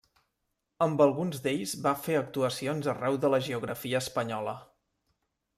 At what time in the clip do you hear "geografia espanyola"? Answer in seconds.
3.51-4.57